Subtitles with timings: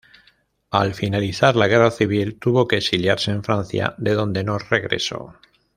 [0.71, 5.35] Al finalizar la guerra civil, tuvo que exiliarse en Francia, de donde no regresó.